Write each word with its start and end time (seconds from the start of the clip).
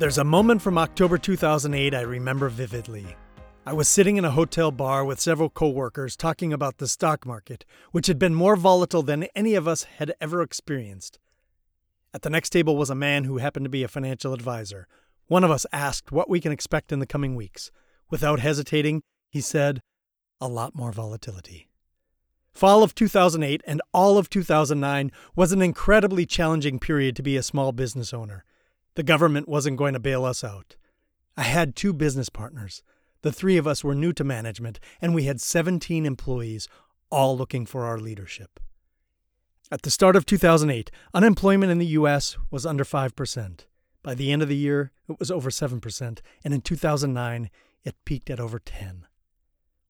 There's 0.00 0.16
a 0.16 0.24
moment 0.24 0.62
from 0.62 0.78
October 0.78 1.18
2008 1.18 1.94
I 1.94 2.00
remember 2.00 2.48
vividly. 2.48 3.04
I 3.66 3.74
was 3.74 3.86
sitting 3.86 4.16
in 4.16 4.24
a 4.24 4.30
hotel 4.30 4.70
bar 4.70 5.04
with 5.04 5.20
several 5.20 5.50
coworkers 5.50 6.16
talking 6.16 6.54
about 6.54 6.78
the 6.78 6.88
stock 6.88 7.26
market, 7.26 7.66
which 7.92 8.06
had 8.06 8.18
been 8.18 8.34
more 8.34 8.56
volatile 8.56 9.02
than 9.02 9.24
any 9.34 9.54
of 9.54 9.68
us 9.68 9.82
had 9.82 10.14
ever 10.18 10.40
experienced. 10.40 11.18
At 12.14 12.22
the 12.22 12.30
next 12.30 12.48
table 12.48 12.78
was 12.78 12.88
a 12.88 12.94
man 12.94 13.24
who 13.24 13.36
happened 13.36 13.66
to 13.66 13.70
be 13.70 13.82
a 13.82 13.88
financial 13.88 14.32
advisor. 14.32 14.88
One 15.26 15.44
of 15.44 15.50
us 15.50 15.66
asked 15.70 16.10
what 16.10 16.30
we 16.30 16.40
can 16.40 16.50
expect 16.50 16.92
in 16.92 17.00
the 17.00 17.06
coming 17.06 17.36
weeks. 17.36 17.70
Without 18.08 18.40
hesitating, 18.40 19.02
he 19.28 19.42
said, 19.42 19.82
a 20.40 20.48
lot 20.48 20.74
more 20.74 20.92
volatility. 20.92 21.68
Fall 22.54 22.82
of 22.82 22.94
2008 22.94 23.62
and 23.66 23.82
all 23.92 24.16
of 24.16 24.30
2009 24.30 25.12
was 25.36 25.52
an 25.52 25.60
incredibly 25.60 26.24
challenging 26.24 26.78
period 26.78 27.16
to 27.16 27.22
be 27.22 27.36
a 27.36 27.42
small 27.42 27.72
business 27.72 28.14
owner. 28.14 28.46
The 28.94 29.02
government 29.02 29.48
wasn't 29.48 29.76
going 29.76 29.94
to 29.94 30.00
bail 30.00 30.24
us 30.24 30.42
out. 30.42 30.76
I 31.36 31.42
had 31.42 31.76
two 31.76 31.92
business 31.92 32.28
partners. 32.28 32.82
The 33.22 33.32
three 33.32 33.56
of 33.56 33.66
us 33.66 33.84
were 33.84 33.94
new 33.94 34.12
to 34.14 34.24
management, 34.24 34.80
and 35.00 35.14
we 35.14 35.24
had 35.24 35.40
17 35.40 36.06
employees, 36.06 36.68
all 37.10 37.36
looking 37.36 37.66
for 37.66 37.84
our 37.84 37.98
leadership. 37.98 38.60
At 39.70 39.82
the 39.82 39.90
start 39.90 40.16
of 40.16 40.26
2008, 40.26 40.90
unemployment 41.14 41.70
in 41.70 41.78
the 41.78 41.86
U.S. 41.86 42.36
was 42.50 42.66
under 42.66 42.84
5%. 42.84 43.60
By 44.02 44.14
the 44.14 44.32
end 44.32 44.42
of 44.42 44.48
the 44.48 44.56
year, 44.56 44.90
it 45.08 45.18
was 45.18 45.30
over 45.30 45.50
7%, 45.50 46.20
and 46.44 46.54
in 46.54 46.60
2009, 46.60 47.50
it 47.84 48.04
peaked 48.04 48.30
at 48.30 48.40
over 48.40 48.58
10. 48.58 49.06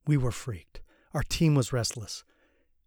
We 0.06 0.16
were 0.16 0.32
freaked. 0.32 0.80
Our 1.14 1.22
team 1.22 1.54
was 1.54 1.72
restless. 1.72 2.24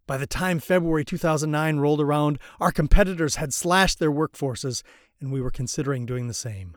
By 0.06 0.18
the 0.18 0.26
time 0.26 0.58
February 0.58 1.04
2009 1.04 1.78
rolled 1.78 2.00
around, 2.00 2.38
our 2.60 2.70
competitors 2.70 3.36
had 3.36 3.54
slashed 3.54 3.98
their 3.98 4.12
workforces, 4.12 4.82
and 5.20 5.32
we 5.32 5.40
were 5.40 5.50
considering 5.50 6.06
doing 6.06 6.28
the 6.28 6.34
same. 6.34 6.76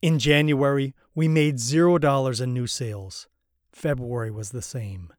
In 0.00 0.18
January, 0.18 0.94
we 1.14 1.28
made 1.28 1.56
$0 1.56 2.40
in 2.40 2.52
new 2.52 2.66
sales. 2.66 3.28
February 3.72 4.30
was 4.30 4.50
the 4.50 4.62
same. 4.62 5.12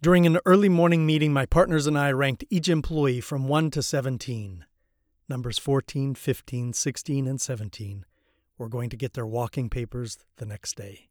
During 0.00 0.26
an 0.26 0.38
early 0.46 0.68
morning 0.68 1.04
meeting, 1.04 1.32
my 1.32 1.44
partners 1.44 1.86
and 1.86 1.98
I 1.98 2.12
ranked 2.12 2.44
each 2.50 2.68
employee 2.68 3.20
from 3.20 3.48
1 3.48 3.70
to 3.72 3.82
17. 3.82 4.64
Numbers 5.28 5.58
14, 5.58 6.14
15, 6.14 6.72
16, 6.72 7.26
and 7.26 7.40
17 7.40 8.06
were 8.56 8.68
going 8.68 8.90
to 8.90 8.96
get 8.96 9.14
their 9.14 9.26
walking 9.26 9.68
papers 9.68 10.18
the 10.36 10.46
next 10.46 10.76
day. 10.76 11.08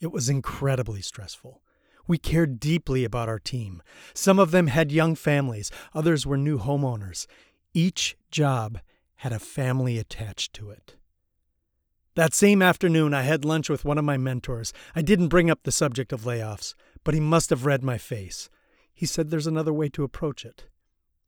It 0.00 0.12
was 0.12 0.28
incredibly 0.28 1.02
stressful. 1.02 1.62
We 2.06 2.18
cared 2.18 2.60
deeply 2.60 3.04
about 3.04 3.28
our 3.28 3.38
team. 3.38 3.82
Some 4.14 4.38
of 4.38 4.50
them 4.50 4.66
had 4.66 4.92
young 4.92 5.14
families, 5.14 5.70
others 5.94 6.26
were 6.26 6.36
new 6.36 6.58
homeowners. 6.58 7.26
Each 7.74 8.16
job 8.30 8.78
had 9.22 9.32
a 9.32 9.38
family 9.38 9.98
attached 9.98 10.52
to 10.52 10.68
it. 10.68 10.96
That 12.16 12.34
same 12.34 12.60
afternoon, 12.60 13.14
I 13.14 13.22
had 13.22 13.44
lunch 13.44 13.70
with 13.70 13.84
one 13.84 13.96
of 13.96 14.04
my 14.04 14.16
mentors. 14.16 14.72
I 14.96 15.02
didn't 15.02 15.28
bring 15.28 15.48
up 15.48 15.60
the 15.62 15.70
subject 15.70 16.12
of 16.12 16.22
layoffs, 16.22 16.74
but 17.04 17.14
he 17.14 17.20
must 17.20 17.50
have 17.50 17.64
read 17.64 17.84
my 17.84 17.98
face. 17.98 18.50
He 18.92 19.06
said 19.06 19.30
there's 19.30 19.46
another 19.46 19.72
way 19.72 19.88
to 19.90 20.02
approach 20.02 20.44
it. 20.44 20.64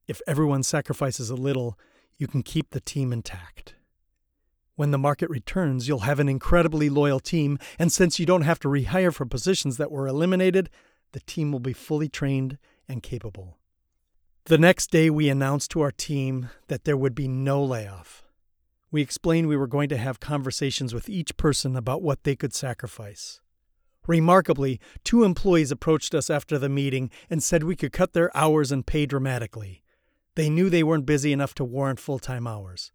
If 0.08 0.20
everyone 0.26 0.64
sacrifices 0.64 1.30
a 1.30 1.36
little, 1.36 1.78
you 2.18 2.26
can 2.26 2.42
keep 2.42 2.70
the 2.70 2.80
team 2.80 3.12
intact. 3.12 3.76
When 4.74 4.90
the 4.90 4.98
market 4.98 5.30
returns, 5.30 5.86
you'll 5.86 6.00
have 6.00 6.18
an 6.18 6.28
incredibly 6.28 6.90
loyal 6.90 7.20
team, 7.20 7.60
and 7.78 7.92
since 7.92 8.18
you 8.18 8.26
don't 8.26 8.42
have 8.42 8.58
to 8.60 8.68
rehire 8.68 9.14
for 9.14 9.24
positions 9.24 9.76
that 9.76 9.92
were 9.92 10.08
eliminated, 10.08 10.68
the 11.12 11.20
team 11.20 11.52
will 11.52 11.60
be 11.60 11.72
fully 11.72 12.08
trained 12.08 12.58
and 12.88 13.04
capable. 13.04 13.56
The 14.46 14.58
next 14.58 14.90
day, 14.90 15.08
we 15.08 15.30
announced 15.30 15.70
to 15.70 15.80
our 15.80 15.90
team 15.90 16.50
that 16.68 16.84
there 16.84 16.98
would 16.98 17.14
be 17.14 17.26
no 17.26 17.64
layoff. 17.64 18.22
We 18.90 19.00
explained 19.00 19.48
we 19.48 19.56
were 19.56 19.66
going 19.66 19.88
to 19.88 19.96
have 19.96 20.20
conversations 20.20 20.92
with 20.92 21.08
each 21.08 21.38
person 21.38 21.74
about 21.76 22.02
what 22.02 22.24
they 22.24 22.36
could 22.36 22.52
sacrifice. 22.52 23.40
Remarkably, 24.06 24.80
two 25.02 25.24
employees 25.24 25.70
approached 25.70 26.14
us 26.14 26.28
after 26.28 26.58
the 26.58 26.68
meeting 26.68 27.10
and 27.30 27.42
said 27.42 27.64
we 27.64 27.74
could 27.74 27.94
cut 27.94 28.12
their 28.12 28.36
hours 28.36 28.70
and 28.70 28.86
pay 28.86 29.06
dramatically. 29.06 29.82
They 30.34 30.50
knew 30.50 30.68
they 30.68 30.82
weren't 30.82 31.06
busy 31.06 31.32
enough 31.32 31.54
to 31.54 31.64
warrant 31.64 31.98
full 31.98 32.18
time 32.18 32.46
hours. 32.46 32.92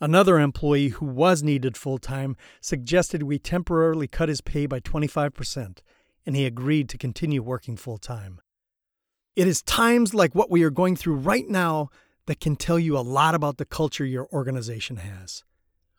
Another 0.00 0.38
employee 0.38 0.90
who 0.90 1.06
was 1.06 1.42
needed 1.42 1.76
full 1.76 1.98
time 1.98 2.36
suggested 2.60 3.24
we 3.24 3.40
temporarily 3.40 4.06
cut 4.06 4.28
his 4.28 4.40
pay 4.40 4.66
by 4.66 4.78
25%, 4.78 5.78
and 6.24 6.36
he 6.36 6.46
agreed 6.46 6.88
to 6.88 6.98
continue 6.98 7.42
working 7.42 7.76
full 7.76 7.98
time. 7.98 8.40
It 9.34 9.48
is 9.48 9.62
times 9.62 10.12
like 10.12 10.34
what 10.34 10.50
we 10.50 10.62
are 10.62 10.70
going 10.70 10.94
through 10.94 11.14
right 11.14 11.48
now 11.48 11.88
that 12.26 12.38
can 12.38 12.54
tell 12.54 12.78
you 12.78 12.98
a 12.98 13.00
lot 13.00 13.34
about 13.34 13.56
the 13.56 13.64
culture 13.64 14.04
your 14.04 14.28
organization 14.30 14.96
has. 14.96 15.42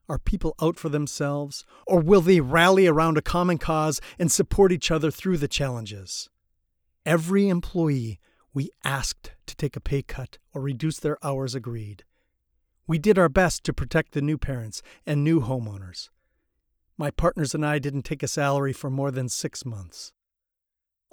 Are 0.08 0.20
people 0.20 0.54
out 0.62 0.76
for 0.78 0.90
themselves, 0.90 1.66
or 1.88 2.00
will 2.00 2.22
they 2.22 2.42
rally 2.42 2.86
around 2.86 3.18
a 3.18 3.24
common 3.24 3.58
cause 3.58 4.00
and 4.20 4.32
support 4.32 4.72
each 4.72 4.92
other 4.92 5.10
through 5.10 5.38
the 5.38 5.48
challenges? 5.48 6.30
Every 7.08 7.50
employee 7.50 8.20
we 8.54 8.70
asked 8.84 9.32
to 9.48 9.56
take 9.56 9.76
a 9.76 9.82
pay 9.82 10.04
cut 10.04 10.38
or 10.54 10.62
reduce 10.62 11.00
their 11.00 11.18
hours 11.26 11.56
agreed. 11.56 12.04
We 12.86 13.00
did 13.00 13.18
our 13.18 13.30
best 13.30 13.64
to 13.64 13.74
protect 13.74 14.12
the 14.12 14.22
new 14.22 14.38
parents 14.38 14.84
and 15.08 15.24
new 15.24 15.42
homeowners. 15.42 16.10
My 16.98 17.10
partners 17.10 17.56
and 17.56 17.66
I 17.66 17.80
didn't 17.80 18.04
take 18.04 18.22
a 18.22 18.28
salary 18.28 18.74
for 18.74 18.92
more 18.92 19.10
than 19.10 19.28
six 19.28 19.66
months. 19.66 20.14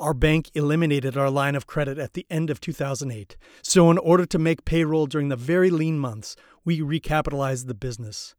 Our 0.00 0.14
bank 0.14 0.50
eliminated 0.54 1.18
our 1.18 1.28
line 1.28 1.54
of 1.54 1.66
credit 1.66 1.98
at 1.98 2.14
the 2.14 2.26
end 2.30 2.48
of 2.48 2.58
2008, 2.58 3.36
so 3.62 3.90
in 3.90 3.98
order 3.98 4.24
to 4.24 4.38
make 4.38 4.64
payroll 4.64 5.04
during 5.04 5.28
the 5.28 5.36
very 5.36 5.68
lean 5.68 5.98
months, 5.98 6.36
we 6.64 6.80
recapitalized 6.80 7.66
the 7.66 7.74
business. 7.74 8.34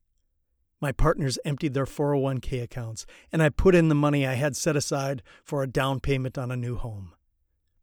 My 0.82 0.92
partners 0.92 1.38
emptied 1.46 1.76
their 1.76 1.86
401k 1.86 2.64
accounts, 2.64 3.06
and 3.32 3.44
I 3.44 3.50
put 3.50 3.76
in 3.76 3.90
the 3.90 3.96
money 3.96 4.26
I 4.26 4.34
had 4.34 4.56
set 4.56 4.76
aside 4.76 5.22
for 5.44 5.62
a 5.62 5.68
down 5.68 6.00
payment 6.00 6.36
on 6.36 6.50
a 6.50 6.58
new 6.58 6.78
home. 6.78 7.14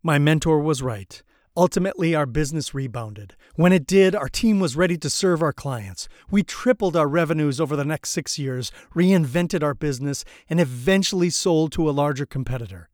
My 0.02 0.18
mentor 0.18 0.58
was 0.58 0.82
right. 0.82 1.22
Ultimately, 1.56 2.16
our 2.16 2.26
business 2.26 2.74
rebounded. 2.74 3.36
When 3.54 3.72
it 3.72 3.86
did, 3.86 4.12
our 4.12 4.28
team 4.28 4.58
was 4.58 4.74
ready 4.74 4.96
to 4.98 5.08
serve 5.08 5.40
our 5.40 5.52
clients. 5.52 6.08
We 6.32 6.42
tripled 6.42 6.96
our 6.96 7.06
revenues 7.06 7.60
over 7.60 7.76
the 7.76 7.84
next 7.84 8.10
six 8.10 8.40
years, 8.40 8.72
reinvented 8.92 9.62
our 9.62 9.74
business, 9.74 10.24
and 10.50 10.58
eventually 10.58 11.30
sold 11.30 11.70
to 11.72 11.88
a 11.88 11.92
larger 11.92 12.26
competitor. 12.26 12.88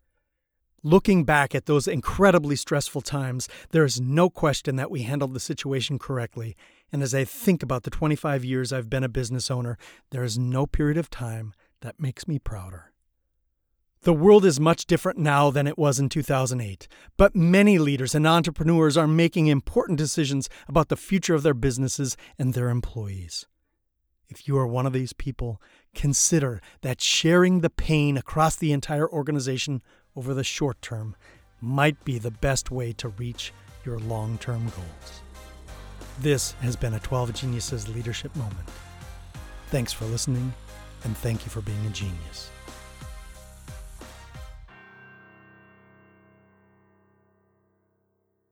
Looking 0.87 1.25
back 1.25 1.55
at 1.55 1.65
those 1.65 1.89
incredibly 1.89 2.57
stressful 2.57 3.01
times, 3.01 3.49
there 3.71 3.87
is 3.87 4.03
no 4.03 4.29
question 4.29 4.77
that 4.77 4.91
we 4.91 5.01
handled 5.01 5.33
the 5.33 5.41
situation 5.41 5.99
correctly. 5.99 6.55
And 6.93 7.03
as 7.03 7.15
I 7.15 7.25
think 7.25 7.63
about 7.63 7.85
the 7.85 7.91
25 7.91 8.45
years 8.45 8.71
I've 8.71 8.91
been 8.91 9.03
a 9.03 9.09
business 9.09 9.51
owner, 9.51 9.79
there 10.11 10.23
is 10.23 10.39
no 10.39 10.67
period 10.67 10.99
of 10.99 11.09
time 11.09 11.55
that 11.81 11.99
makes 11.99 12.29
me 12.29 12.39
prouder. 12.39 12.93
The 14.03 14.13
world 14.13 14.45
is 14.45 14.61
much 14.61 14.85
different 14.85 15.19
now 15.19 15.51
than 15.51 15.67
it 15.67 15.79
was 15.79 15.99
in 15.99 16.11
2008, 16.11 16.87
but 17.17 17.35
many 17.35 17.79
leaders 17.79 18.15
and 18.15 18.27
entrepreneurs 18.27 18.99
are 18.99 19.09
making 19.09 19.47
important 19.47 19.97
decisions 19.97 20.51
about 20.69 20.91
the 20.91 20.99
future 20.99 21.35
of 21.35 21.43
their 21.43 21.55
businesses 21.55 22.15
and 22.39 22.53
their 22.53 22.69
employees. 22.69 23.47
If 24.29 24.47
you 24.47 24.59
are 24.59 24.67
one 24.67 24.85
of 24.85 24.93
these 24.93 25.15
people, 25.15 25.63
consider 25.95 26.61
that 26.83 27.01
sharing 27.01 27.61
the 27.61 27.71
pain 27.71 28.19
across 28.19 28.57
the 28.57 28.73
entire 28.73 29.09
organization 29.09 29.81
over 30.17 30.35
the 30.35 30.45
short 30.45 30.81
term 30.83 31.17
might 31.61 32.03
be 32.05 32.19
the 32.19 32.31
best 32.31 32.71
way 32.71 32.93
to 32.93 33.09
reach 33.09 33.53
your 33.85 33.99
long 33.99 34.39
term 34.39 34.65
goals. 34.65 35.21
This 36.21 36.53
has 36.61 36.77
been 36.77 36.95
a 36.95 37.01
12 37.01 37.35
Geniuses 37.35 37.89
leadership 37.89 38.35
moment. 38.37 38.69
Thanks 39.69 39.93
for 39.93 40.05
listening, 40.05 40.53
and 41.03 41.17
thank 41.19 41.45
you 41.45 41.51
for 41.51 41.61
being 41.61 41.85
a 41.87 41.91
genius. 41.91 42.51